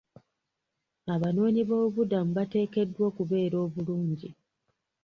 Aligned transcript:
Abanoonyiboobubuddamu 1.13 2.31
bateekeddwa 2.37 3.03
okubeera 3.09 3.57
obulungi. 3.65 4.29